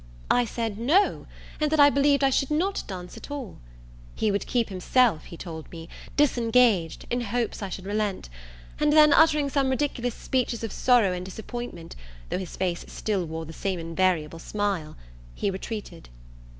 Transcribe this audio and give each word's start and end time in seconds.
I 0.31 0.45
said 0.45 0.79
No, 0.79 1.27
and 1.59 1.69
that 1.71 1.79
I 1.79 1.91
believed 1.91 2.23
I 2.23 2.31
should 2.31 2.49
not 2.49 2.83
dance 2.87 3.17
at 3.17 3.29
all. 3.29 3.59
He 4.15 4.31
would 4.31 4.47
keep 4.47 4.69
himself 4.69 5.25
he 5.25 5.37
told 5.37 5.69
me, 5.71 5.89
disengaged, 6.17 7.05
in 7.11 7.21
hopes 7.21 7.61
I 7.61 7.69
should 7.69 7.85
relent; 7.85 8.27
and 8.79 8.91
then, 8.93 9.13
uttering 9.13 9.47
some 9.47 9.69
ridiculous 9.69 10.15
speeches 10.15 10.63
of 10.63 10.71
sorrow 10.71 11.11
and 11.13 11.23
disappointment, 11.23 11.95
though 12.29 12.39
his 12.39 12.55
face 12.57 12.83
still 12.87 13.25
wore 13.27 13.45
the 13.45 13.53
same 13.53 13.79
invariable 13.79 14.39
smile, 14.39 14.97
he 15.35 15.51
retreated. 15.51 16.09